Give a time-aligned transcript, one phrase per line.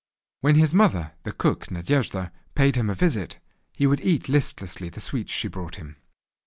[0.39, 3.37] When his mother, the cook, Nadejda, paid him a visit,
[3.71, 5.97] he would eat listlessly the sweets she brought him.